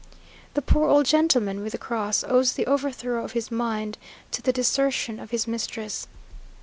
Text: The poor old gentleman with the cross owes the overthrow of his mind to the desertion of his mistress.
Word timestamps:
The 0.55 0.63
poor 0.63 0.89
old 0.89 1.05
gentleman 1.05 1.61
with 1.61 1.73
the 1.73 1.77
cross 1.77 2.23
owes 2.23 2.53
the 2.53 2.65
overthrow 2.65 3.23
of 3.23 3.33
his 3.33 3.51
mind 3.51 3.99
to 4.31 4.41
the 4.41 4.51
desertion 4.51 5.19
of 5.19 5.29
his 5.29 5.45
mistress. 5.45 6.07